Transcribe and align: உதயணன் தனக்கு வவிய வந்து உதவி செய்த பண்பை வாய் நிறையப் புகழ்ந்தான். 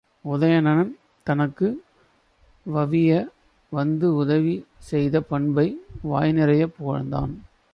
உதயணன் 0.25 0.97
தனக்கு 1.23 1.83
வவிய 2.65 3.27
வந்து 3.71 4.15
உதவி 4.15 4.65
செய்த 4.77 5.21
பண்பை 5.21 5.81
வாய் 6.01 6.31
நிறையப் 6.31 6.73
புகழ்ந்தான். 6.77 7.33